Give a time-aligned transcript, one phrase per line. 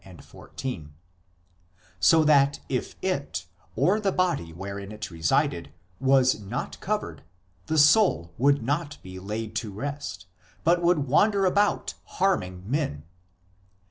[0.03, 0.93] 11, 14),
[1.99, 7.21] so that if it, or the body wherein it resided, was not covered
[7.67, 10.25] the soul would not be laid to rest,
[10.63, 13.03] but would wander about harming men.